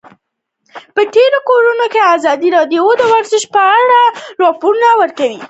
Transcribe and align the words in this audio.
په 0.95 1.01
تېرو 1.13 1.39
کلونو 1.49 1.85
کې 1.93 2.01
ازادي 2.15 2.49
راډیو 2.57 2.85
د 2.99 3.03
ورزش 3.13 3.43
په 3.55 3.61
اړه 3.79 3.99
راپورونه 4.43 4.87
خپاره 4.91 5.13
کړي 5.17 5.27
دي. 5.31 5.37